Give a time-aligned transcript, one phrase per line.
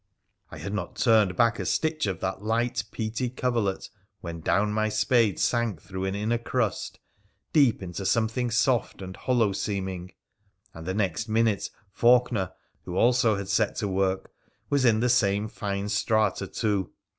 [0.49, 3.87] I had not turned back a stitch of that light, peaty coverlet,
[4.21, 6.99] when down my spade sank through an inner crust,
[7.53, 10.13] deep into something soft and hollow seeming;
[10.73, 12.51] and the next minute Faulkener,
[12.85, 14.31] who also had set to work,
[14.71, 16.89] was into the same fine strata too.